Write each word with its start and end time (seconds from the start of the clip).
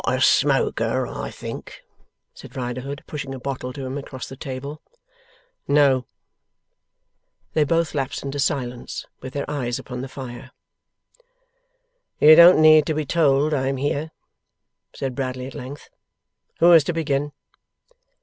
'Not 0.03 0.17
a 0.17 0.21
smoker, 0.21 1.05
I 1.05 1.29
think?' 1.29 1.83
said 2.33 2.55
Riderhood, 2.55 3.03
pushing 3.05 3.35
a 3.35 3.39
bottle 3.39 3.71
to 3.73 3.85
him 3.85 3.99
across 3.99 4.27
the 4.27 4.35
table. 4.35 4.81
'No.' 5.67 6.07
They 7.53 7.63
both 7.65 7.93
lapsed 7.93 8.23
into 8.23 8.39
silence, 8.39 9.05
with 9.21 9.33
their 9.33 9.47
eyes 9.47 9.77
upon 9.77 10.01
the 10.01 10.07
fire. 10.09 10.49
'You 12.19 12.35
don't 12.35 12.57
need 12.59 12.87
to 12.87 12.95
be 12.95 13.05
told 13.05 13.53
I 13.53 13.67
am 13.67 13.77
here,' 13.77 14.09
said 14.95 15.13
Bradley 15.13 15.45
at 15.45 15.53
length. 15.53 15.87
'Who 16.61 16.71
is 16.73 16.83
to 16.85 16.93
begin? 16.93 17.31